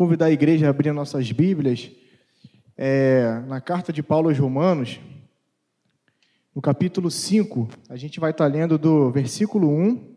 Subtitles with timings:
[0.00, 1.90] convidar a igreja a abrir nossas Bíblias
[2.74, 4.98] é, na carta de Paulo aos Romanos,
[6.54, 10.16] no capítulo 5, a gente vai estar lendo do versículo 1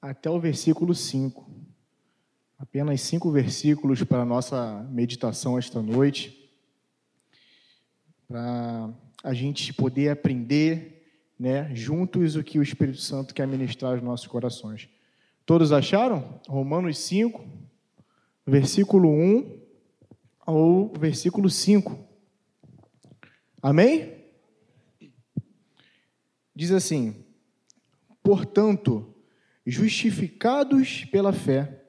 [0.00, 1.46] até o versículo 5.
[2.58, 6.50] Apenas cinco versículos para a nossa meditação esta noite,
[8.26, 11.04] para a gente poder aprender
[11.38, 14.88] né, juntos o que o Espírito Santo quer ministrar aos nossos corações.
[15.44, 16.40] Todos acharam?
[16.48, 17.63] Romanos 5,
[18.46, 19.60] versículo 1
[20.40, 21.98] ao versículo 5.
[23.62, 24.12] Amém?
[26.54, 27.24] Diz assim:
[28.22, 29.14] Portanto,
[29.66, 31.82] justificados pela fé,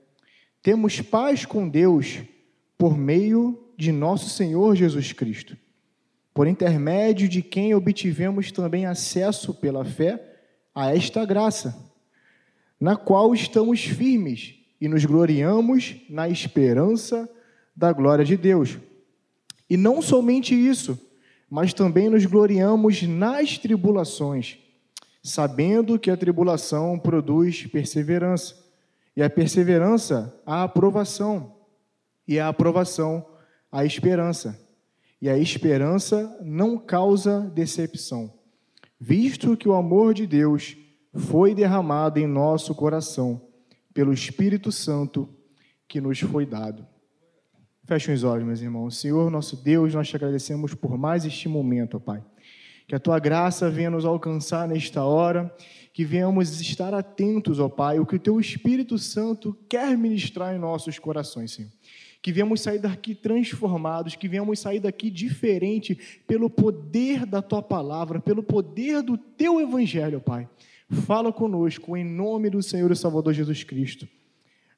[0.61, 2.21] temos paz com Deus
[2.77, 5.57] por meio de nosso Senhor Jesus Cristo,
[6.33, 10.39] por intermédio de quem obtivemos também acesso pela fé
[10.73, 11.85] a esta graça
[12.79, 17.29] na qual estamos firmes e nos gloriamos na esperança
[17.75, 18.77] da glória de Deus.
[19.69, 20.99] E não somente isso,
[21.49, 24.57] mas também nos gloriamos nas tribulações,
[25.23, 28.63] sabendo que a tribulação produz perseverança,
[29.15, 31.55] e a perseverança, a aprovação,
[32.27, 33.25] e a aprovação,
[33.71, 34.59] a esperança.
[35.21, 38.33] E a esperança não causa decepção,
[38.99, 40.75] visto que o amor de Deus
[41.13, 43.41] foi derramado em nosso coração
[43.95, 45.29] pelo Espírito Santo
[45.87, 46.85] que nos foi dado.
[47.85, 48.97] Fechem os olhos, meus irmãos.
[48.97, 52.21] Senhor, nosso Deus, nós te agradecemos por mais este momento, ó Pai.
[52.87, 55.55] Que a tua graça venha nos alcançar nesta hora,
[55.93, 60.59] que venhamos estar atentos, ó Pai, o que o teu Espírito Santo quer ministrar em
[60.59, 61.71] nossos corações, Senhor.
[62.21, 68.19] Que venhamos sair daqui transformados, que venhamos sair daqui diferente pelo poder da tua palavra,
[68.19, 70.49] pelo poder do teu evangelho, Pai.
[70.87, 74.07] Fala conosco em nome do Senhor e Salvador Jesus Cristo.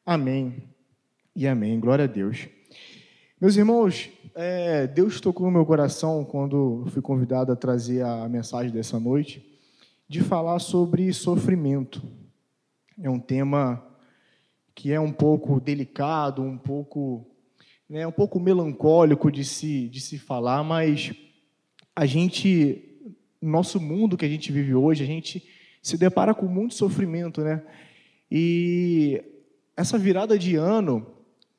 [0.06, 0.64] Amém
[1.36, 1.78] e amém.
[1.82, 2.48] Glória a Deus.
[3.42, 8.72] Meus irmãos, é, Deus tocou no meu coração quando fui convidado a trazer a mensagem
[8.72, 9.46] dessa noite,
[10.08, 12.02] de falar sobre sofrimento.
[12.98, 13.86] É um tema
[14.74, 17.28] que é um pouco delicado, um pouco,
[17.90, 21.14] né, um pouco melancólico de se, de se falar, mas
[21.94, 25.57] a gente, nosso mundo que a gente vive hoje, a gente
[25.88, 27.64] se depara com muito sofrimento, né?
[28.30, 29.24] E
[29.76, 31.08] essa virada de ano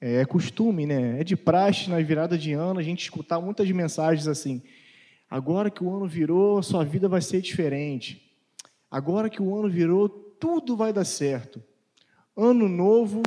[0.00, 1.20] é costume, né?
[1.20, 4.62] É de praxe na virada de ano a gente escutar muitas mensagens assim:
[5.30, 8.22] agora que o ano virou, sua vida vai ser diferente.
[8.90, 11.62] Agora que o ano virou, tudo vai dar certo.
[12.36, 13.22] Ano novo,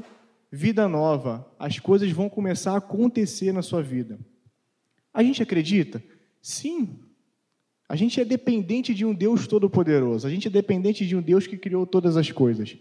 [0.51, 1.51] vida nova.
[1.57, 4.19] As coisas vão começar a acontecer na sua vida.
[5.13, 6.01] A gente acredita?
[6.41, 6.99] Sim,
[7.91, 11.45] a gente é dependente de um Deus todo-poderoso, a gente é dependente de um Deus
[11.45, 12.77] que criou todas as coisas.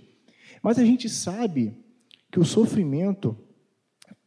[0.62, 1.75] Mas a gente sabe
[2.31, 3.37] que o sofrimento,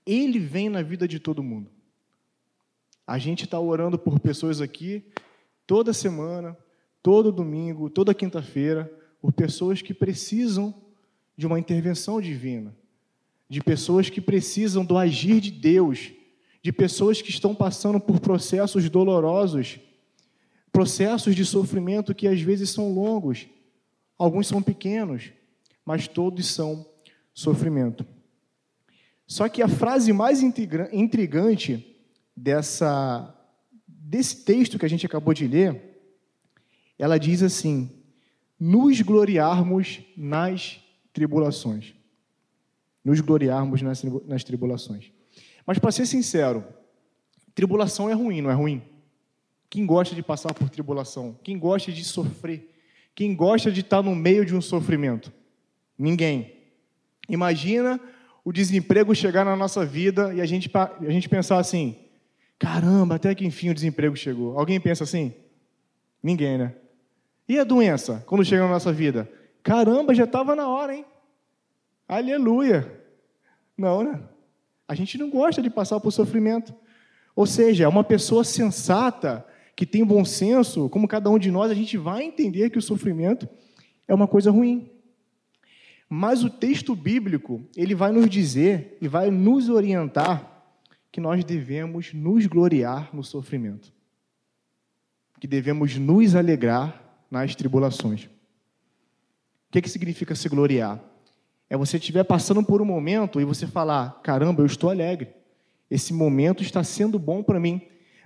[0.06, 1.72] ele vem na vida de todo mundo.
[3.08, 5.06] A gente está orando por pessoas aqui
[5.66, 6.58] toda semana,
[7.02, 10.76] todo domingo, toda quinta-feira, por pessoas que precisam
[11.38, 12.76] de uma intervenção divina,
[13.48, 16.12] de pessoas que precisam do agir de Deus,
[16.62, 19.80] de pessoas que estão passando por processos dolorosos
[20.74, 23.48] processos de sofrimento que às vezes são longos,
[24.18, 25.32] alguns são pequenos,
[25.86, 26.86] mas todos são
[27.32, 28.06] sofrimento.
[29.28, 31.96] Só que a frase mais intrigante
[32.36, 33.40] dessa
[33.88, 36.02] desse texto que a gente acabou de ler,
[36.98, 37.90] ela diz assim:
[38.60, 40.80] nos gloriarmos nas
[41.14, 41.94] tribulações.
[43.06, 45.12] Nos gloriarmos nas, nas tribulações.
[45.66, 46.66] Mas para ser sincero,
[47.54, 48.82] tribulação é ruim, não é ruim?
[49.74, 51.36] Quem gosta de passar por tribulação?
[51.42, 52.72] Quem gosta de sofrer?
[53.16, 55.34] Quem gosta de estar no meio de um sofrimento?
[55.98, 56.54] Ninguém.
[57.28, 58.00] Imagina
[58.46, 61.98] o desemprego chegar na nossa vida e a gente, a gente pensar assim:
[62.60, 64.60] caramba, até que enfim o desemprego chegou.
[64.60, 65.34] Alguém pensa assim?
[66.22, 66.76] Ninguém, né?
[67.50, 69.28] E a doença, quando chega na nossa vida?
[69.64, 71.06] Caramba, já estava na hora, hein?
[72.08, 73.02] Aleluia!
[73.76, 74.22] Não, né?
[74.88, 76.76] A gente não gosta de passar por sofrimento.
[77.36, 79.44] Ou seja, uma pessoa sensata,
[79.76, 82.82] que tem bom senso, como cada um de nós, a gente vai entender que o
[82.82, 83.48] sofrimento
[84.08, 84.90] é uma coisa ruim.
[86.08, 90.52] Mas o texto bíblico, ele vai nos dizer e vai nos orientar
[91.12, 93.92] que nós devemos nos gloriar no sofrimento.
[95.40, 98.26] Que devemos nos alegrar nas tribulações.
[98.26, 101.04] O que, que significa se gloriar?
[101.68, 105.30] É você estiver passando por um momento e você falar: caramba, eu estou alegre.
[105.90, 107.82] Esse momento está sendo bom para mim.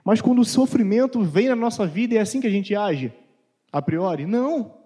[0.07, 3.11] Mas quando o sofrimento vem na nossa vida, é assim que a gente age?
[3.69, 4.25] A priori?
[4.25, 4.77] Não.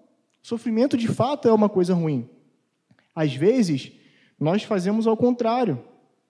[0.42, 2.28] Sofrimento de fato é uma coisa ruim.
[3.14, 3.92] Às vezes,
[4.36, 5.80] nós fazemos ao contrário.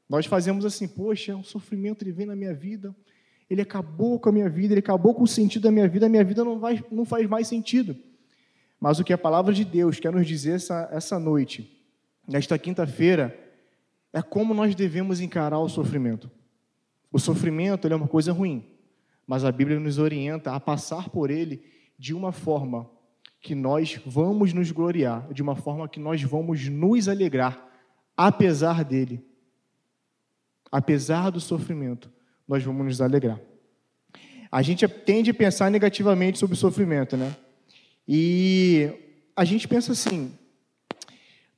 [0.06, 2.94] Nós fazemos assim, poxa, o sofrimento ele vem na minha vida,
[3.48, 6.10] ele acabou com a minha vida, ele acabou com o sentido da minha vida, a
[6.10, 7.96] minha vida não, vai, não faz mais sentido.
[8.78, 11.82] Mas o que a palavra de Deus quer nos dizer essa, essa noite,
[12.28, 13.34] nesta quinta-feira,
[14.12, 16.30] é como nós devemos encarar o sofrimento.
[17.10, 18.66] O sofrimento é uma coisa ruim,
[19.32, 21.64] mas a Bíblia nos orienta a passar por ele
[21.98, 22.86] de uma forma
[23.40, 27.66] que nós vamos nos gloriar, de uma forma que nós vamos nos alegrar,
[28.14, 29.24] apesar dele.
[30.70, 32.12] Apesar do sofrimento,
[32.46, 33.40] nós vamos nos alegrar.
[34.50, 37.34] A gente tende a pensar negativamente sobre o sofrimento, né?
[38.06, 38.90] E
[39.34, 40.30] a gente pensa assim: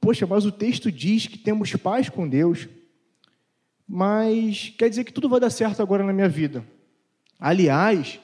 [0.01, 2.69] poxa, mas o texto diz que temos paz com Deus,
[3.85, 6.65] mas quer dizer que tudo vai dar certo agora na minha vida.
[7.39, 8.21] Aliás,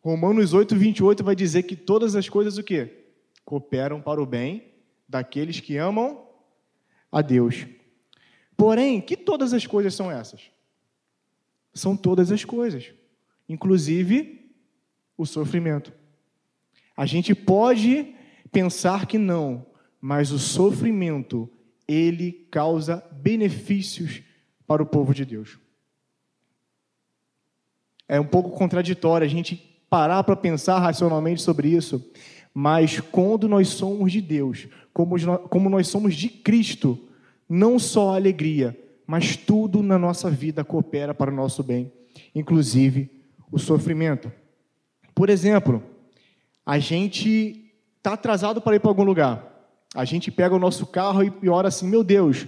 [0.00, 3.04] Romanos 8, 28 vai dizer que todas as coisas o quê?
[3.44, 4.72] cooperam para o bem
[5.08, 6.26] daqueles que amam
[7.12, 7.66] a Deus.
[8.56, 10.50] Porém, que todas as coisas são essas?
[11.72, 12.92] São todas as coisas,
[13.48, 14.50] inclusive
[15.16, 15.92] o sofrimento.
[16.96, 18.14] A gente pode
[18.50, 19.66] pensar que não,
[20.00, 21.50] mas o sofrimento
[21.86, 24.22] ele causa benefícios
[24.66, 25.58] para o povo de Deus.
[28.08, 29.56] É um pouco contraditório a gente
[29.88, 32.04] parar para pensar racionalmente sobre isso,
[32.52, 36.98] mas quando nós somos de Deus, como nós somos de Cristo,
[37.48, 41.92] não só a alegria, mas tudo na nossa vida coopera para o nosso bem,
[42.34, 43.10] inclusive
[43.50, 44.32] o sofrimento.
[45.14, 45.82] Por exemplo,
[46.64, 49.50] a gente está atrasado para ir para algum lugar.
[49.94, 52.46] A gente pega o nosso carro e ora assim: meu Deus,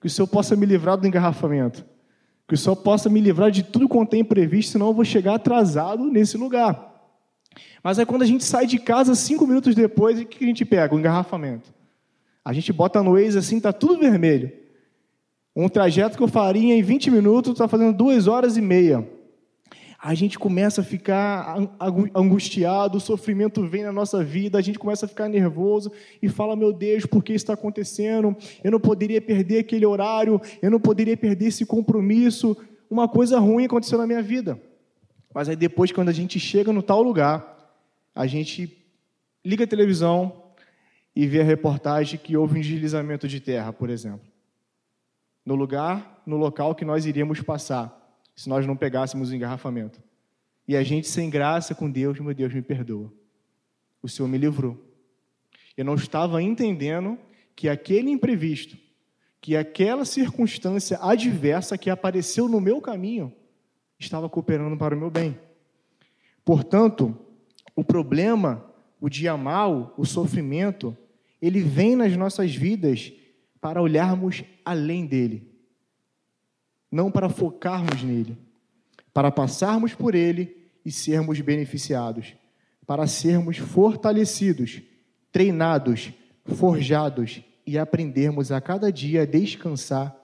[0.00, 1.84] que o Senhor possa me livrar do engarrafamento,
[2.48, 5.34] que o Senhor possa me livrar de tudo quanto tem previsto, senão eu vou chegar
[5.34, 6.88] atrasado nesse lugar.
[7.82, 10.64] Mas aí quando a gente sai de casa, cinco minutos depois, o que a gente
[10.64, 10.94] pega?
[10.94, 11.72] O engarrafamento.
[12.42, 14.50] A gente bota no Waze assim, está tudo vermelho.
[15.54, 19.06] Um trajeto que eu faria em 20 minutos, está fazendo duas horas e meia.
[20.00, 21.56] A gente começa a ficar
[22.14, 25.90] angustiado, o sofrimento vem na nossa vida, a gente começa a ficar nervoso
[26.22, 28.36] e fala: Meu Deus, por que isso está acontecendo?
[28.62, 32.56] Eu não poderia perder aquele horário, eu não poderia perder esse compromisso.
[32.88, 34.60] Uma coisa ruim aconteceu na minha vida.
[35.34, 37.76] Mas aí depois, quando a gente chega no tal lugar,
[38.14, 38.78] a gente
[39.44, 40.44] liga a televisão
[41.14, 44.20] e vê a reportagem que houve um deslizamento de terra, por exemplo.
[45.44, 47.98] No lugar, no local que nós iríamos passar,
[48.38, 50.00] se nós não pegássemos o engarrafamento.
[50.66, 53.12] E a gente sem graça com Deus, meu Deus, me perdoa.
[54.00, 54.80] O Senhor me livrou.
[55.76, 57.18] Eu não estava entendendo
[57.56, 58.78] que aquele imprevisto,
[59.40, 63.32] que aquela circunstância adversa que apareceu no meu caminho,
[63.98, 65.36] estava cooperando para o meu bem.
[66.44, 67.18] Portanto,
[67.74, 68.64] o problema,
[69.00, 70.96] o dia mal, o sofrimento,
[71.42, 73.12] ele vem nas nossas vidas
[73.60, 75.47] para olharmos além dele,
[76.90, 78.36] não para focarmos nele,
[79.12, 82.34] para passarmos por ele e sermos beneficiados,
[82.86, 84.80] para sermos fortalecidos,
[85.30, 86.12] treinados,
[86.44, 90.16] forjados e aprendermos a cada dia a descansar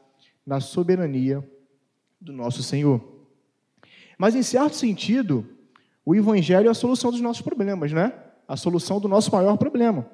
[0.47, 1.47] na soberania
[2.21, 3.03] do nosso Senhor.
[4.17, 5.47] Mas, em certo sentido,
[6.05, 8.15] o Evangelho é a solução dos nossos problemas, não é?
[8.49, 10.09] A solução do nosso maior problema.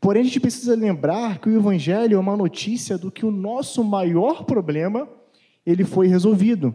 [0.00, 3.84] Porém, a gente precisa lembrar que o Evangelho é uma notícia do que o nosso
[3.84, 5.08] maior problema
[5.64, 6.74] ele foi resolvido.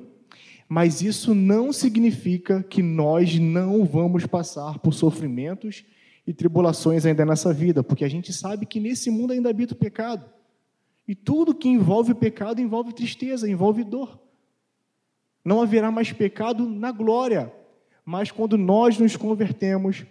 [0.67, 5.85] Mas isso não significa que nós não vamos passar por sofrimentos
[6.25, 9.77] e tribulações ainda nessa vida, porque a gente sabe que nesse mundo ainda habita o
[9.77, 10.25] pecado.
[11.07, 14.19] E tudo que envolve o pecado envolve tristeza, envolve dor.
[15.43, 17.53] Não haverá mais pecado na glória,
[18.03, 20.05] mas quando nós nos convertemos,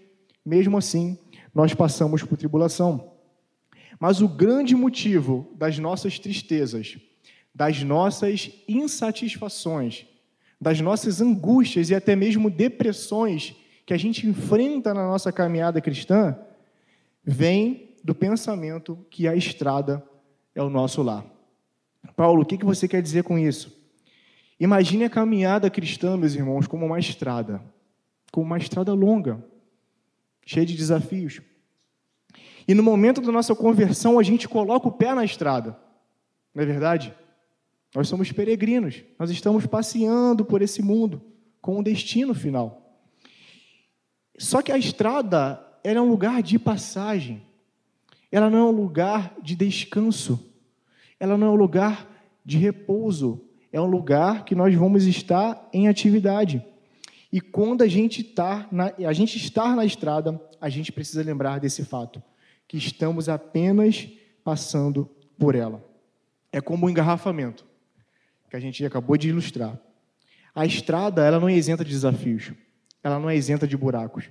[0.45, 1.19] mesmo assim,
[1.55, 3.12] nós passamos por tribulação.
[4.00, 6.99] Mas o grande motivo das nossas tristezas,
[7.57, 10.05] das nossas insatisfações,
[10.61, 16.37] das nossas angústias e até mesmo depressões que a gente enfrenta na nossa caminhada cristã,
[17.25, 20.05] vem do pensamento que a estrada
[20.55, 21.25] é o nosso lar.
[22.15, 23.75] Paulo, o que você quer dizer com isso?
[24.61, 27.63] Imagine a caminhada cristã, meus irmãos, como uma estrada
[28.31, 29.43] com uma estrada longa,
[30.45, 31.41] cheia de desafios.
[32.69, 35.75] E no momento da nossa conversão, a gente coloca o pé na estrada,
[36.55, 37.15] não é verdade?
[37.95, 41.23] Nós somos peregrinos, nós estamos passeando por esse mundo
[41.61, 43.00] com um destino final.
[44.38, 47.43] Só que a estrada é um lugar de passagem,
[48.31, 50.52] ela não é um lugar de descanso,
[51.19, 52.07] ela não é um lugar
[52.45, 56.64] de repouso, é um lugar que nós vamos estar em atividade.
[57.33, 61.59] E quando a gente está na, a gente estar na estrada, a gente precisa lembrar
[61.59, 62.23] desse fato,
[62.69, 64.09] que estamos apenas
[64.45, 65.85] passando por ela.
[66.52, 67.66] É como um engarrafamento.
[68.49, 69.79] Que a gente acabou de ilustrar.
[70.55, 72.53] A estrada, ela não é isenta de desafios.
[73.03, 74.25] Ela não é isenta de buracos.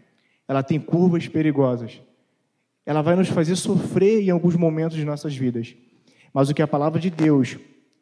[0.48, 2.02] Ela tem curvas perigosas.
[2.86, 5.76] Ela vai nos fazer sofrer em alguns momentos de nossas vidas.
[6.34, 7.58] Mas o que a palavra de Deus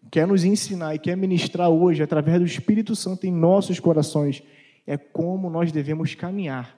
[0.10, 4.44] quer nos ensinar e quer ministrar hoje, através do Espírito Santo em nossos corações,
[4.86, 6.78] é como nós devemos caminhar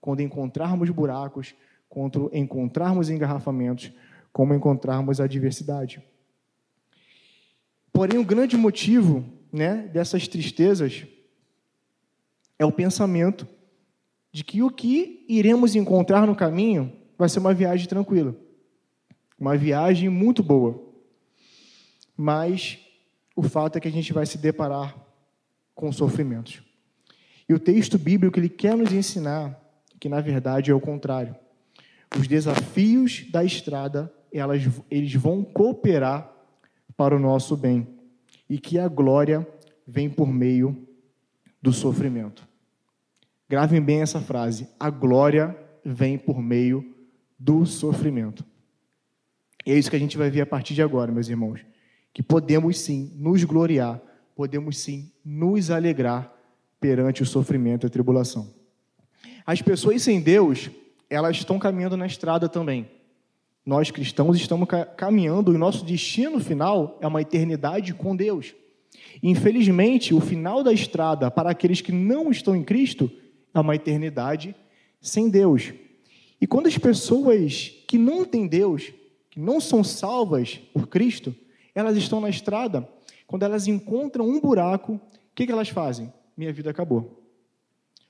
[0.00, 1.54] quando encontrarmos buracos,
[1.88, 3.90] quando encontrarmos engarrafamentos,
[4.32, 6.02] como encontrarmos adversidade.
[7.96, 11.06] Porém, o grande motivo né, dessas tristezas
[12.58, 13.48] é o pensamento
[14.30, 18.36] de que o que iremos encontrar no caminho vai ser uma viagem tranquila,
[19.40, 20.78] uma viagem muito boa.
[22.14, 22.78] Mas
[23.34, 24.94] o fato é que a gente vai se deparar
[25.74, 26.60] com sofrimentos.
[27.48, 29.58] E o texto bíblico ele quer nos ensinar
[29.98, 31.34] que na verdade é o contrário.
[32.14, 34.60] Os desafios da estrada, elas,
[34.90, 36.35] eles vão cooperar
[36.96, 37.86] para o nosso bem
[38.48, 39.46] e que a glória
[39.86, 40.86] vem por meio
[41.60, 42.46] do sofrimento.
[43.48, 46.84] Gravem bem essa frase: a glória vem por meio
[47.38, 48.44] do sofrimento.
[49.64, 51.60] E é isso que a gente vai ver a partir de agora, meus irmãos.
[52.12, 54.00] Que podemos sim nos gloriar,
[54.34, 56.32] podemos sim nos alegrar
[56.80, 58.54] perante o sofrimento e a tribulação.
[59.44, 60.70] As pessoas sem Deus,
[61.10, 62.90] elas estão caminhando na estrada também.
[63.66, 68.54] Nós cristãos estamos caminhando e nosso destino final é uma eternidade com Deus.
[69.20, 73.10] Infelizmente, o final da estrada para aqueles que não estão em Cristo
[73.52, 74.54] é uma eternidade
[75.00, 75.72] sem Deus.
[76.40, 78.92] E quando as pessoas que não têm Deus,
[79.30, 81.34] que não são salvas por Cristo,
[81.74, 82.88] elas estão na estrada,
[83.26, 85.00] quando elas encontram um buraco, o
[85.34, 86.12] que, elas fazem?
[86.36, 87.20] Minha vida acabou.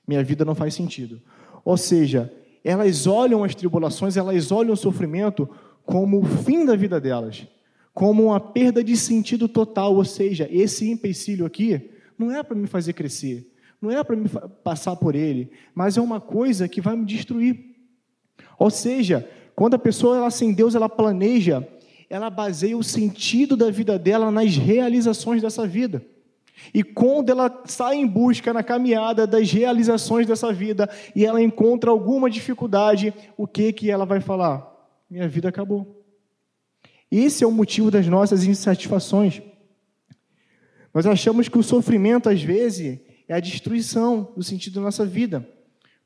[0.07, 1.19] Minha vida não faz sentido.
[1.65, 2.31] Ou seja,
[2.63, 5.49] elas olham as tribulações, elas olham o sofrimento
[5.85, 7.47] como o fim da vida delas,
[7.93, 9.95] como uma perda de sentido total.
[9.95, 14.27] Ou seja, esse empecilho aqui não é para me fazer crescer, não é para me
[14.63, 17.57] passar por ele, mas é uma coisa que vai me destruir.
[18.59, 21.67] Ou seja, quando a pessoa ela sem Deus, ela planeja,
[22.09, 26.03] ela baseia o sentido da vida dela nas realizações dessa vida.
[26.73, 31.91] E quando ela sai em busca na caminhada das realizações dessa vida e ela encontra
[31.91, 34.67] alguma dificuldade, o que que ela vai falar?
[35.09, 36.03] Minha vida acabou.
[37.09, 39.41] Esse é o motivo das nossas insatisfações.
[40.93, 45.47] Nós achamos que o sofrimento às vezes é a destruição do sentido da nossa vida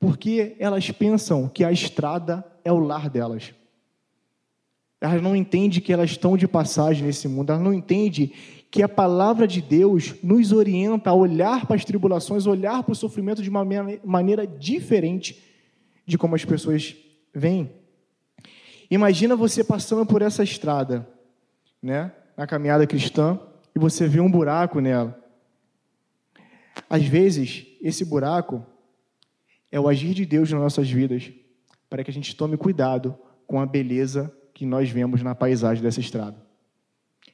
[0.01, 3.53] porque elas pensam que a estrada é o lar delas.
[4.99, 8.33] Elas não entendem que elas estão de passagem nesse mundo, elas não entendem
[8.71, 12.95] que a palavra de Deus nos orienta a olhar para as tribulações, olhar para o
[12.95, 13.65] sofrimento de uma
[14.01, 15.43] maneira diferente
[16.05, 16.95] de como as pessoas
[17.35, 17.69] veem.
[18.89, 21.05] Imagina você passando por essa estrada,
[21.83, 23.37] né, na caminhada cristã,
[23.75, 25.19] e você vê um buraco nela.
[26.89, 28.65] Às vezes, esse buraco
[29.69, 31.29] é o agir de Deus nas nossas vidas,
[31.89, 35.99] para que a gente tome cuidado com a beleza que nós vemos na paisagem dessa
[35.99, 36.50] estrada.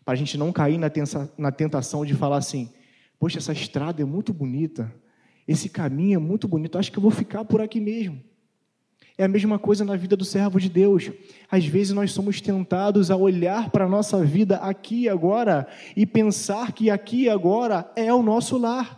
[0.08, 0.80] Para a gente não cair
[1.38, 2.70] na tentação de falar assim:
[3.20, 4.90] poxa, essa estrada é muito bonita,
[5.46, 8.24] esse caminho é muito bonito, acho que eu vou ficar por aqui mesmo.
[9.18, 11.12] É a mesma coisa na vida do servo de Deus.
[11.52, 16.06] Às vezes nós somos tentados a olhar para a nossa vida aqui e agora e
[16.06, 18.97] pensar que aqui e agora é o nosso lar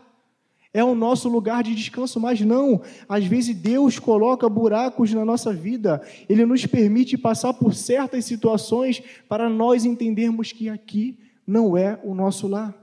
[0.74, 2.82] é o nosso lugar de descanso, mas não.
[3.08, 9.02] Às vezes Deus coloca buracos na nossa vida, Ele nos permite passar por certas situações
[9.28, 12.76] para nós entendermos que aqui não é o nosso lar,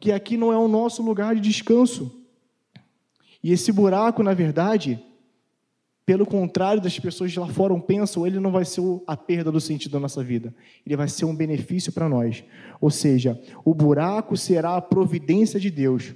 [0.00, 2.20] que aqui não é o nosso lugar de descanso.
[3.42, 5.00] E esse buraco, na verdade,
[6.04, 9.92] pelo contrário das pessoas lá fora pensam, ele não vai ser a perda do sentido
[9.92, 10.52] da nossa vida,
[10.84, 12.42] ele vai ser um benefício para nós.
[12.80, 16.14] Ou seja, o buraco será a providência de Deus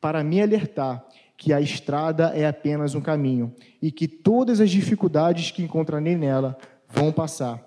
[0.00, 1.04] para me alertar
[1.36, 6.56] que a estrada é apenas um caminho e que todas as dificuldades que encontrarei nela
[6.86, 7.64] vão passar.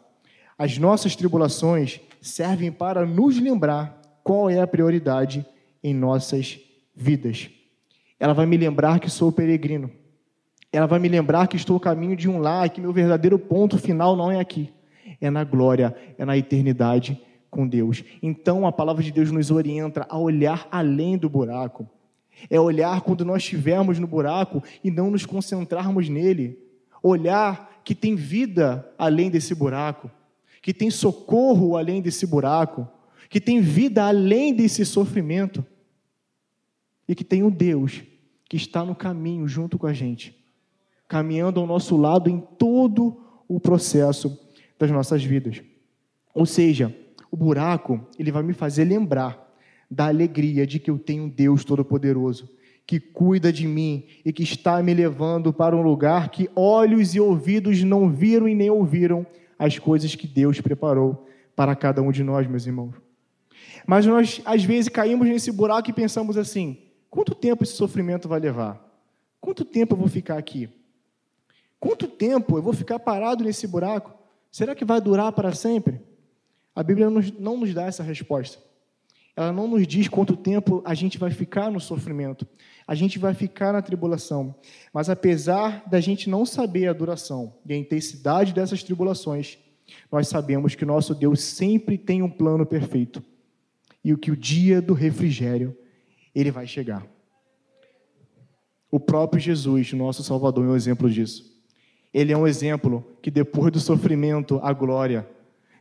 [0.58, 5.46] As nossas tribulações servem para nos lembrar qual é a prioridade
[5.84, 6.60] em nossas
[6.96, 7.50] vidas.
[8.20, 9.90] Ela vai me lembrar que sou peregrino.
[10.72, 13.78] Ela vai me lembrar que estou a caminho de um lar, que meu verdadeiro ponto
[13.78, 14.72] final não é aqui,
[15.20, 18.04] é na glória, é na eternidade com Deus.
[18.22, 21.90] Então a palavra de Deus nos orienta a olhar além do buraco
[22.50, 26.60] é olhar quando nós estivermos no buraco e não nos concentrarmos nele.
[27.02, 30.10] Olhar que tem vida além desse buraco,
[30.62, 32.88] que tem socorro além desse buraco,
[33.30, 35.66] que tem vida além desse sofrimento
[37.08, 38.02] e que tem um Deus
[38.48, 40.36] que está no caminho junto com a gente,
[41.08, 44.40] caminhando ao nosso lado em todo o processo
[44.78, 45.62] das nossas vidas.
[46.34, 46.96] Ou seja,
[47.30, 49.43] o buraco, ele vai me fazer lembrar
[49.90, 52.50] da alegria de que eu tenho um Deus Todo-Poderoso,
[52.86, 57.20] que cuida de mim e que está me levando para um lugar que olhos e
[57.20, 59.26] ouvidos não viram e nem ouviram
[59.58, 62.96] as coisas que Deus preparou para cada um de nós, meus irmãos.
[63.86, 66.78] Mas nós, às vezes, caímos nesse buraco e pensamos assim:
[67.10, 68.84] quanto tempo esse sofrimento vai levar?
[69.40, 70.70] Quanto tempo eu vou ficar aqui?
[71.80, 74.14] Quanto tempo eu vou ficar parado nesse buraco?
[74.52, 76.02] Será que vai durar para sempre?
[76.76, 78.58] A Bíblia não nos dá essa resposta.
[79.36, 82.46] Ela não nos diz quanto tempo a gente vai ficar no sofrimento,
[82.88, 84.54] a gente vai ficar na tribulação.
[84.94, 89.58] Mas apesar da gente não saber a duração e a intensidade dessas tribulações,
[90.12, 93.24] nós sabemos que nosso Deus sempre tem um plano perfeito
[94.04, 95.76] e o que o dia do refrigério
[96.36, 97.06] ele vai chegar.
[98.92, 101.52] O próprio Jesus, nosso Salvador, é um exemplo disso.
[102.14, 105.28] Ele é um exemplo que depois do sofrimento há glória,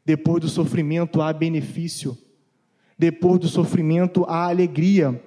[0.05, 2.17] depois do sofrimento há benefício,
[3.03, 5.21] depois do sofrimento há alegria.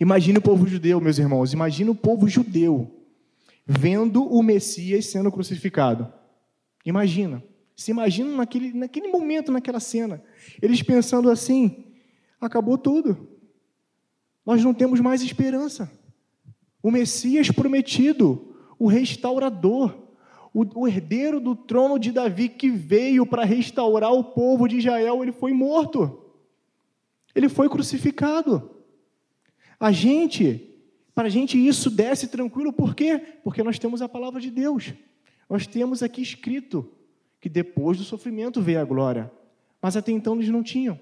[0.00, 2.90] Imagine o povo judeu, meus irmãos, imagine o povo judeu
[3.64, 6.12] vendo o Messias sendo crucificado.
[6.84, 7.44] Imagina.
[7.76, 10.20] Se imagina naquele, naquele momento, naquela cena.
[10.60, 11.84] Eles pensando assim:
[12.40, 13.28] acabou tudo.
[14.44, 15.88] Nós não temos mais esperança.
[16.82, 19.96] O Messias prometido, o restaurador,
[20.52, 25.22] o, o herdeiro do trono de Davi que veio para restaurar o povo de Israel,
[25.22, 26.25] ele foi morto.
[27.36, 28.70] Ele foi crucificado.
[29.78, 30.74] A gente,
[31.14, 33.18] para a gente isso desce tranquilo, por quê?
[33.44, 34.94] Porque nós temos a palavra de Deus.
[35.48, 36.90] Nós temos aqui escrito
[37.38, 39.30] que depois do sofrimento veio a glória.
[39.82, 40.98] Mas até então eles não tinham.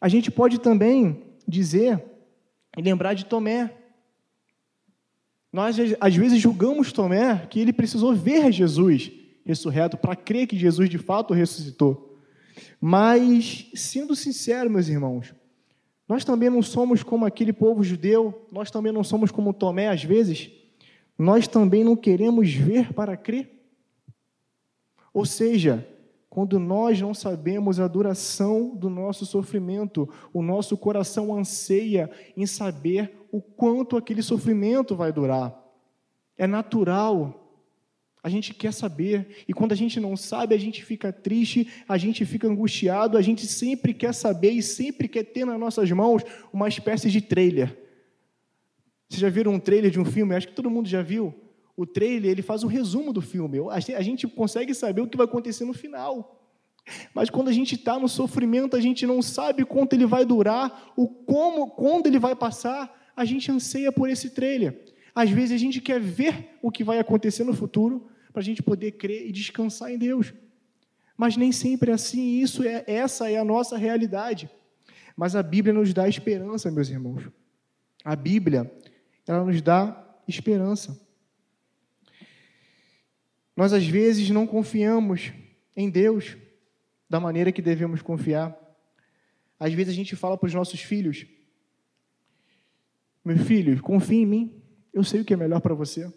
[0.00, 2.02] A gente pode também dizer
[2.74, 3.76] e lembrar de Tomé.
[5.52, 9.12] Nós, às vezes, julgamos Tomé que ele precisou ver Jesus
[9.44, 12.15] ressurreto para crer que Jesus de fato ressuscitou.
[12.80, 15.34] Mas, sendo sincero, meus irmãos,
[16.08, 20.04] nós também não somos como aquele povo judeu, nós também não somos como Tomé, às
[20.04, 20.50] vezes,
[21.18, 23.50] nós também não queremos ver para crer.
[25.12, 25.86] Ou seja,
[26.28, 33.26] quando nós não sabemos a duração do nosso sofrimento, o nosso coração anseia em saber
[33.32, 35.58] o quanto aquele sofrimento vai durar.
[36.36, 37.45] É natural.
[38.26, 39.44] A gente quer saber.
[39.46, 43.22] E quando a gente não sabe, a gente fica triste, a gente fica angustiado, a
[43.22, 47.68] gente sempre quer saber e sempre quer ter nas nossas mãos uma espécie de trailer.
[49.08, 50.34] Vocês já viram um trailer de um filme?
[50.34, 51.32] Acho que todo mundo já viu
[51.76, 53.58] o trailer ele faz um resumo do filme.
[53.70, 56.42] A gente consegue saber o que vai acontecer no final.
[57.14, 60.92] Mas quando a gente está no sofrimento, a gente não sabe quanto ele vai durar,
[60.96, 62.92] o como, quando ele vai passar.
[63.14, 64.84] A gente anseia por esse trailer.
[65.14, 68.62] Às vezes a gente quer ver o que vai acontecer no futuro para a gente
[68.62, 70.34] poder crer e descansar em Deus.
[71.16, 72.42] Mas nem sempre é assim.
[72.42, 74.50] Isso é essa é a nossa realidade.
[75.16, 77.30] Mas a Bíblia nos dá esperança, meus irmãos.
[78.04, 78.70] A Bíblia
[79.26, 81.00] ela nos dá esperança.
[83.56, 85.32] Nós, às vezes, não confiamos
[85.74, 86.36] em Deus
[87.08, 88.54] da maneira que devemos confiar.
[89.58, 91.24] Às vezes, a gente fala para os nossos filhos:
[93.24, 96.12] Meu filho, confie em mim, eu sei o que é melhor para você.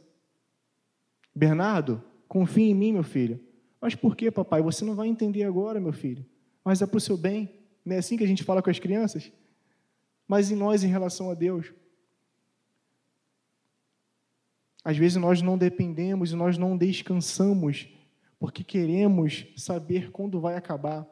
[1.34, 3.40] Bernardo, confie em mim, meu filho.
[3.82, 4.62] Mas por que, papai?
[4.62, 6.26] Você não vai entender agora, meu filho.
[6.64, 7.60] Mas é para o seu bem.
[7.84, 9.32] Não é assim que a gente fala com as crianças?
[10.28, 11.74] Mas em nós, em relação a Deus.
[14.84, 17.90] Às vezes nós não dependemos e nós não descansamos,
[18.40, 21.08] porque queremos saber quando vai acabar.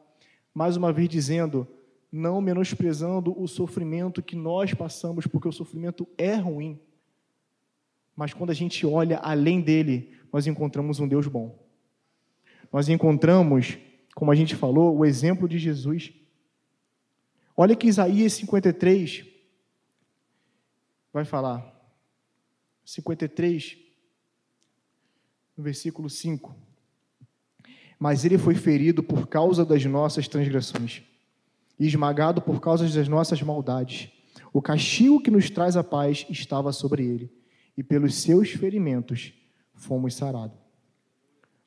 [0.54, 1.68] Mais uma vez dizendo,
[2.12, 6.80] não menosprezando o sofrimento que nós passamos, porque o sofrimento é ruim.
[8.18, 11.56] Mas quando a gente olha além dele, nós encontramos um Deus bom.
[12.74, 13.78] Nós encontramos,
[14.16, 16.12] como a gente falou, o exemplo de Jesus.
[17.56, 19.24] Olha que Isaías 53
[21.14, 21.64] vai falar.
[22.84, 23.78] 53,
[25.56, 26.56] no versículo 5.
[28.00, 31.04] Mas ele foi ferido por causa das nossas transgressões
[31.80, 34.10] e esmagado por causa das nossas maldades.
[34.52, 37.32] O castigo que nos traz a paz estava sobre ele,
[37.78, 39.34] e pelos seus ferimentos
[39.76, 40.58] fomos sarados.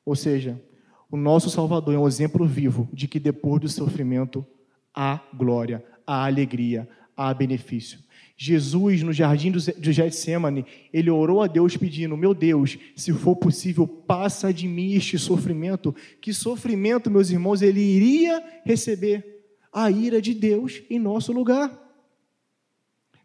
[0.05, 0.61] Ou seja,
[1.09, 4.45] o nosso Salvador é um exemplo vivo de que depois do sofrimento
[4.93, 7.99] há glória, há alegria, há benefício.
[8.35, 13.87] Jesus, no jardim do Getsemane, ele orou a Deus pedindo: Meu Deus, se for possível,
[13.87, 15.95] passa de mim este sofrimento.
[16.19, 19.29] Que sofrimento, meus irmãos, ele iria receber?
[19.71, 21.71] A ira de Deus em nosso lugar.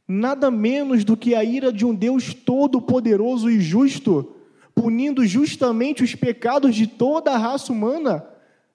[0.09, 4.37] Nada menos do que a ira de um Deus todo-poderoso e justo,
[4.75, 8.25] punindo justamente os pecados de toda a raça humana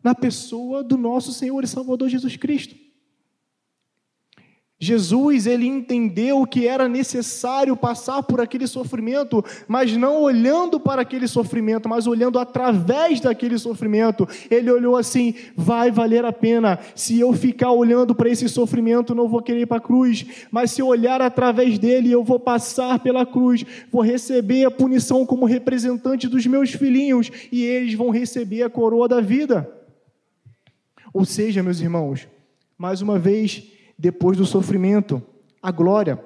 [0.03, 2.75] na pessoa do nosso Senhor e Salvador Jesus Cristo.
[4.83, 11.27] Jesus, ele entendeu que era necessário passar por aquele sofrimento, mas não olhando para aquele
[11.27, 14.27] sofrimento, mas olhando através daquele sofrimento.
[14.49, 16.79] Ele olhou assim: vai valer a pena.
[16.95, 20.71] Se eu ficar olhando para esse sofrimento, não vou querer ir para a cruz, mas
[20.71, 25.45] se eu olhar através dele, eu vou passar pela cruz, vou receber a punição como
[25.45, 29.71] representante dos meus filhinhos e eles vão receber a coroa da vida.
[31.13, 32.27] Ou seja, meus irmãos,
[32.79, 33.63] mais uma vez,
[34.01, 35.21] depois do sofrimento,
[35.61, 36.19] a glória.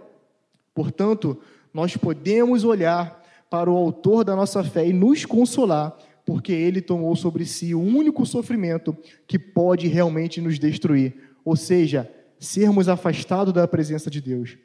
[0.74, 1.38] Portanto,
[1.74, 5.94] nós podemos olhar para o autor da nossa fé e nos consolar,
[6.26, 8.96] porque ele tomou sobre si o único sofrimento
[9.28, 12.10] que pode realmente nos destruir, ou seja,
[12.40, 14.58] sermos afastados da presença de Deus.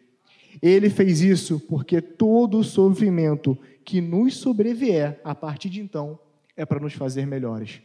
[0.62, 6.16] Ele fez isso porque todo sofrimento que nos sobrevier a partir de então
[6.56, 7.80] é para nos fazer melhores,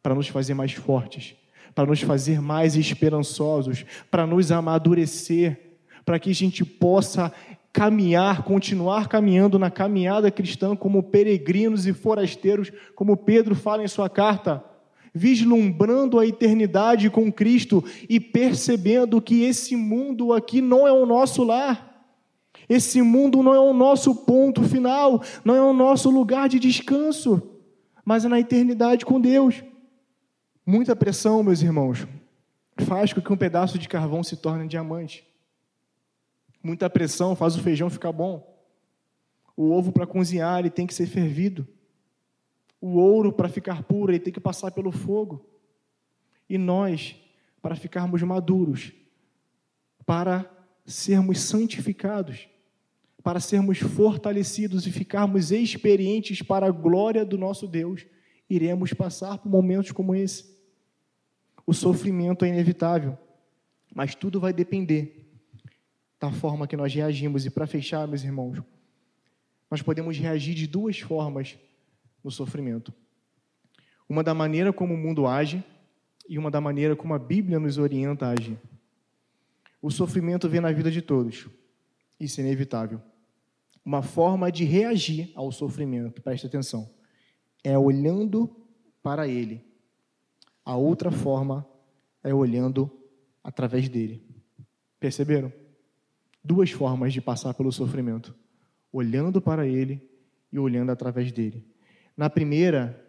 [0.00, 1.34] para nos fazer mais fortes,
[1.74, 5.58] para nos fazer mais esperançosos, para nos amadurecer,
[6.04, 7.32] para que a gente possa
[7.72, 14.08] caminhar, continuar caminhando na caminhada cristã como peregrinos e forasteiros, como Pedro fala em sua
[14.08, 14.62] carta,
[15.12, 21.42] vislumbrando a eternidade com Cristo e percebendo que esse mundo aqui não é o nosso
[21.42, 21.92] lar.
[22.68, 27.42] Esse mundo não é o nosso ponto final, não é o nosso lugar de descanso,
[28.04, 29.62] mas é na eternidade com Deus.
[30.66, 32.06] Muita pressão, meus irmãos,
[32.86, 35.22] faz com que um pedaço de carvão se torne diamante.
[36.62, 38.50] Muita pressão faz o feijão ficar bom.
[39.54, 41.68] O ovo para cozinhar ele tem que ser fervido.
[42.80, 45.46] O ouro para ficar puro ele tem que passar pelo fogo.
[46.48, 47.14] E nós,
[47.60, 48.90] para ficarmos maduros,
[50.06, 50.50] para
[50.86, 52.48] sermos santificados,
[53.22, 58.06] para sermos fortalecidos e ficarmos experientes para a glória do nosso Deus,
[58.48, 60.53] iremos passar por momentos como esse.
[61.66, 63.16] O sofrimento é inevitável,
[63.94, 65.24] mas tudo vai depender
[66.20, 67.46] da forma que nós reagimos.
[67.46, 68.62] E para fechar, meus irmãos,
[69.70, 71.58] nós podemos reagir de duas formas
[72.22, 72.92] no sofrimento:
[74.08, 75.64] uma da maneira como o mundo age
[76.28, 78.58] e uma da maneira como a Bíblia nos orienta a agir.
[79.80, 81.46] O sofrimento vem na vida de todos,
[82.18, 83.00] isso é inevitável.
[83.84, 86.90] Uma forma de reagir ao sofrimento, preste atenção,
[87.62, 88.48] é olhando
[89.02, 89.73] para ele
[90.64, 91.66] a outra forma
[92.22, 92.90] é olhando
[93.42, 94.22] através dele.
[94.98, 95.52] Perceberam?
[96.42, 98.34] Duas formas de passar pelo sofrimento:
[98.92, 100.08] olhando para ele
[100.50, 101.66] e olhando através dele.
[102.16, 103.04] Na primeira,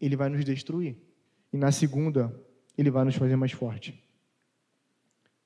[0.00, 0.96] ele vai nos destruir,
[1.52, 2.34] e na segunda,
[2.76, 4.02] ele vai nos fazer mais forte.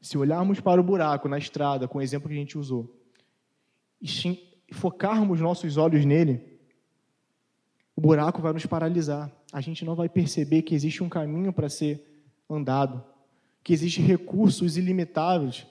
[0.01, 2.95] Se olharmos para o buraco na estrada, com o exemplo que a gente usou,
[4.01, 6.56] e focarmos nossos olhos nele,
[7.97, 9.33] o buraco vai nos paralisar.
[9.53, 12.01] A gente não vai perceber que existe um caminho para ser
[12.49, 13.03] andado,
[13.65, 15.67] que existem recursos ilimitados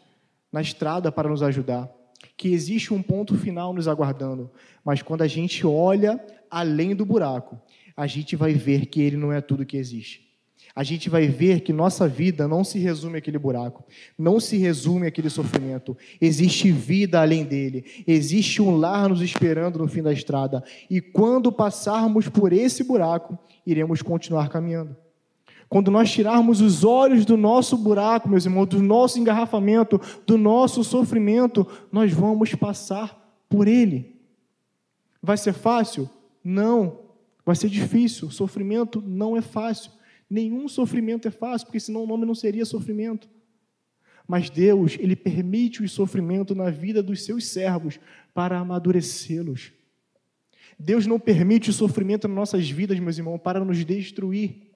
[0.51, 1.89] na estrada para nos ajudar,
[2.35, 4.49] que existe um ponto final nos aguardando.
[4.83, 7.61] Mas quando a gente olha além do buraco,
[7.95, 10.25] a gente vai ver que ele não é tudo que existe
[10.75, 13.85] a gente vai ver que nossa vida não se resume àquele buraco,
[14.17, 15.97] não se resume àquele sofrimento.
[16.19, 20.61] Existe vida além dele, existe um lar nos esperando no fim da estrada.
[20.89, 24.97] E quando passarmos por esse buraco, iremos continuar caminhando.
[25.69, 30.83] Quando nós tirarmos os olhos do nosso buraco, meus irmãos, do nosso engarrafamento, do nosso
[30.83, 33.17] sofrimento, nós vamos passar
[33.49, 34.15] por ele.
[35.23, 36.09] Vai ser fácil?
[36.43, 36.99] Não.
[37.45, 38.29] Vai ser difícil.
[38.29, 39.91] Sofrimento não é fácil.
[40.29, 43.29] Nenhum sofrimento é fácil, porque senão o nome não seria sofrimento.
[44.27, 47.99] Mas Deus, Ele permite o sofrimento na vida dos seus servos
[48.33, 49.71] para amadurecê-los.
[50.79, 54.71] Deus não permite o sofrimento nas nossas vidas, meus irmãos, para nos destruir.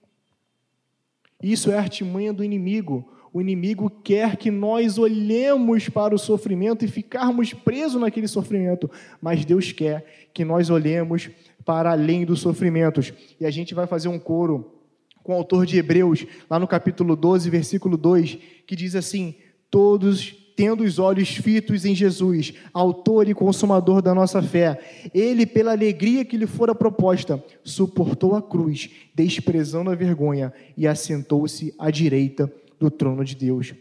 [1.41, 3.11] Isso é artimanha do inimigo.
[3.33, 8.89] O inimigo quer que nós olhemos para o sofrimento e ficarmos presos naquele sofrimento,
[9.21, 11.29] mas Deus quer que nós olhemos
[11.65, 13.13] para além dos sofrimentos.
[13.39, 14.78] E a gente vai fazer um coro
[15.23, 19.35] com o autor de Hebreus, lá no capítulo 12, versículo 2, que diz assim:
[19.69, 24.77] Todos tendo os olhos fitos em Jesus, autor e consumador da nossa fé,
[25.13, 31.73] ele, pela alegria que lhe fora proposta, suportou a cruz, desprezando a vergonha, e assentou-se
[31.79, 33.73] à direita do trono de Deus.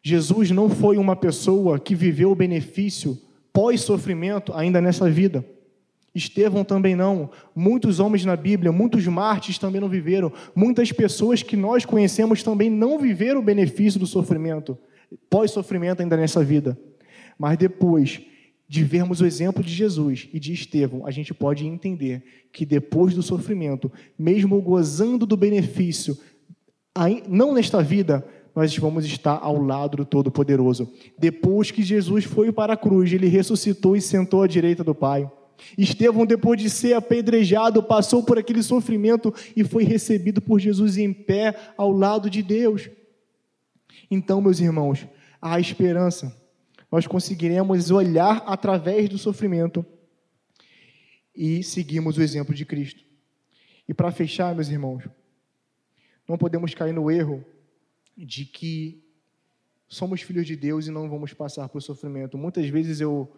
[0.00, 3.18] Jesus não foi uma pessoa que viveu o benefício
[3.52, 5.44] pós-sofrimento ainda nessa vida.
[6.14, 7.30] Estevão também não.
[7.54, 10.32] Muitos homens na Bíblia, muitos mártires também não viveram.
[10.54, 14.76] Muitas pessoas que nós conhecemos também não viveram o benefício do sofrimento,
[15.28, 16.78] pós-sofrimento ainda nessa vida.
[17.38, 18.20] Mas depois
[18.68, 23.14] de vermos o exemplo de Jesus e de Estevão, a gente pode entender que depois
[23.14, 26.16] do sofrimento, mesmo gozando do benefício,
[27.28, 30.92] não nesta vida, nós vamos estar ao lado do Todo-Poderoso.
[31.18, 35.30] Depois que Jesus foi para a cruz, ele ressuscitou e sentou à direita do Pai.
[35.76, 41.12] Estevão, depois de ser apedrejado, passou por aquele sofrimento e foi recebido por Jesus em
[41.12, 42.88] pé ao lado de Deus.
[44.10, 45.06] Então, meus irmãos,
[45.40, 46.36] há esperança.
[46.90, 49.84] Nós conseguiremos olhar através do sofrimento
[51.34, 53.04] e seguirmos o exemplo de Cristo.
[53.88, 55.04] E para fechar, meus irmãos,
[56.28, 57.44] não podemos cair no erro
[58.16, 59.02] de que
[59.88, 62.38] somos filhos de Deus e não vamos passar por sofrimento.
[62.38, 63.30] Muitas vezes eu,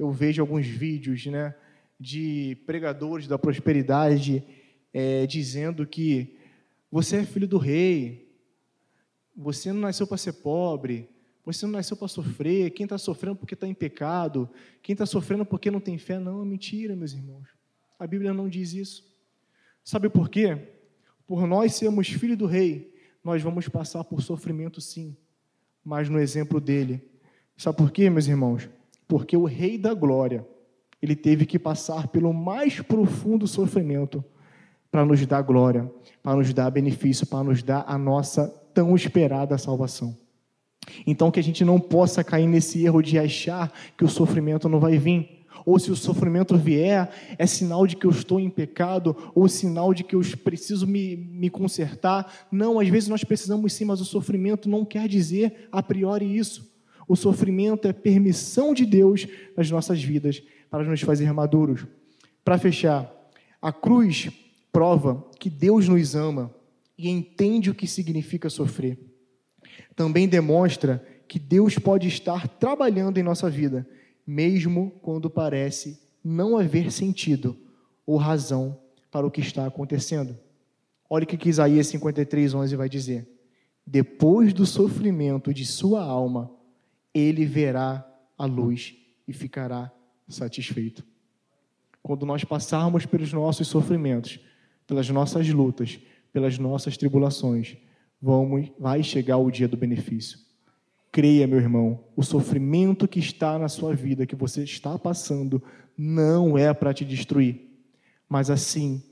[0.00, 1.54] eu vejo alguns vídeos né,
[1.98, 4.42] de pregadores da prosperidade
[4.94, 6.38] é, dizendo que
[6.90, 8.34] você é filho do rei,
[9.36, 11.06] você não nasceu para ser pobre,
[11.44, 12.70] você não nasceu para sofrer.
[12.70, 14.48] Quem está sofrendo porque está em pecado,
[14.82, 17.50] quem está sofrendo porque não tem fé, não, é mentira, meus irmãos.
[17.98, 19.04] A Bíblia não diz isso.
[19.84, 20.56] Sabe por quê?
[21.26, 22.90] Por nós sermos filhos do rei,
[23.22, 25.14] nós vamos passar por sofrimento sim,
[25.84, 27.06] mas no exemplo dele.
[27.54, 28.66] Sabe por quê, meus irmãos?
[29.10, 30.46] Porque o rei da glória,
[31.02, 34.24] ele teve que passar pelo mais profundo sofrimento
[34.88, 35.90] para nos dar glória,
[36.22, 40.16] para nos dar benefício, para nos dar a nossa tão esperada salvação.
[41.04, 44.78] Então, que a gente não possa cair nesse erro de achar que o sofrimento não
[44.78, 49.16] vai vir ou se o sofrimento vier, é sinal de que eu estou em pecado,
[49.34, 52.48] ou sinal de que eu preciso me, me consertar.
[52.50, 56.69] Não, às vezes nós precisamos sim, mas o sofrimento não quer dizer a priori isso.
[57.10, 61.84] O sofrimento é permissão de Deus nas nossas vidas para nos fazer maduros.
[62.44, 63.12] Para fechar,
[63.60, 64.30] a cruz
[64.72, 66.54] prova que Deus nos ama
[66.96, 68.96] e entende o que significa sofrer.
[69.96, 73.84] Também demonstra que Deus pode estar trabalhando em nossa vida
[74.24, 77.56] mesmo quando parece não haver sentido
[78.06, 78.78] ou razão
[79.10, 80.38] para o que está acontecendo.
[81.10, 83.28] Olha o que Isaías 53, 11 vai dizer.
[83.84, 86.59] Depois do sofrimento de sua alma,
[87.14, 88.06] ele verá
[88.38, 88.94] a luz
[89.26, 89.92] e ficará
[90.28, 91.04] satisfeito.
[92.02, 94.38] Quando nós passarmos pelos nossos sofrimentos,
[94.86, 95.98] pelas nossas lutas,
[96.32, 97.76] pelas nossas tribulações,
[98.20, 100.38] vamos, vai chegar o dia do benefício.
[101.12, 105.62] Creia, meu irmão, o sofrimento que está na sua vida, que você está passando,
[105.96, 107.68] não é para te destruir,
[108.28, 109.02] mas assim,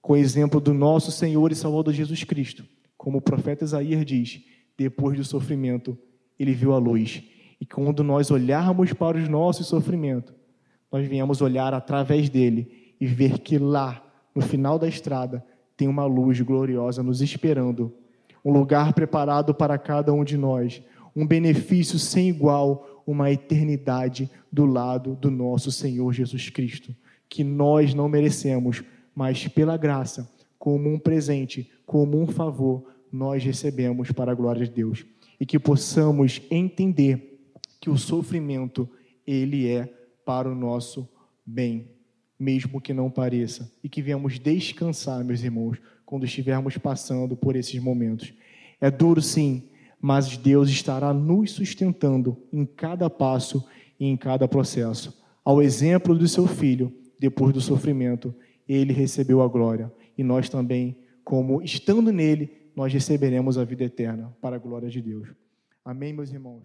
[0.00, 2.64] com o exemplo do nosso Senhor e Salvador Jesus Cristo,
[2.96, 4.40] como o profeta Isaías diz,
[4.76, 5.98] depois do sofrimento,
[6.38, 7.22] ele viu a luz.
[7.60, 10.34] E quando nós olharmos para os nossos sofrimentos,
[10.90, 14.02] nós viemos olhar através dele e ver que lá,
[14.34, 15.44] no final da estrada,
[15.76, 17.92] tem uma luz gloriosa nos esperando,
[18.44, 20.82] um lugar preparado para cada um de nós
[21.18, 26.94] um benefício sem igual, uma eternidade do lado do nosso Senhor Jesus Cristo,
[27.28, 34.12] que nós não merecemos, mas pela graça, como um presente, como um favor, nós recebemos
[34.12, 35.04] para a glória de Deus.
[35.40, 37.37] E que possamos entender
[37.80, 38.88] que o sofrimento,
[39.26, 39.92] ele é
[40.24, 41.08] para o nosso
[41.44, 41.90] bem,
[42.38, 43.72] mesmo que não pareça.
[43.82, 48.32] E que venhamos descansar, meus irmãos, quando estivermos passando por esses momentos.
[48.80, 49.68] É duro, sim,
[50.00, 53.64] mas Deus estará nos sustentando em cada passo
[53.98, 55.18] e em cada processo.
[55.44, 58.34] Ao exemplo do seu filho, depois do sofrimento,
[58.68, 59.92] ele recebeu a glória.
[60.16, 65.00] E nós também, como estando nele, nós receberemos a vida eterna para a glória de
[65.00, 65.28] Deus.
[65.84, 66.62] Amém, meus irmãos?